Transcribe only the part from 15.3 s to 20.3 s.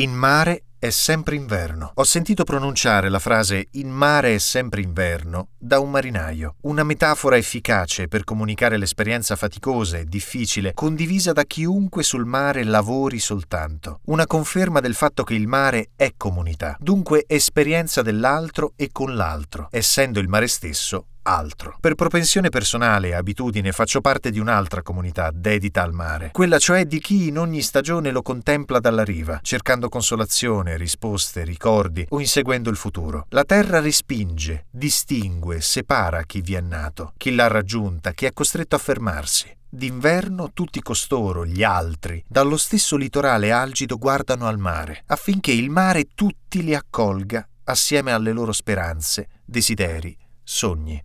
il mare è comunità, dunque esperienza dell'altro e con l'altro, essendo il